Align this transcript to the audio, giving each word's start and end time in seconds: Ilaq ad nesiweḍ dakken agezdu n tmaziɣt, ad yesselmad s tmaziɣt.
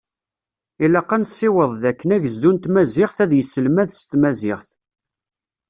Ilaq 0.83 1.09
ad 1.15 1.19
nesiweḍ 1.21 1.71
dakken 1.81 2.09
agezdu 2.15 2.51
n 2.53 2.57
tmaziɣt, 2.57 3.17
ad 3.23 3.31
yesselmad 3.35 3.89
s 3.93 4.01
tmaziɣt. 4.03 4.69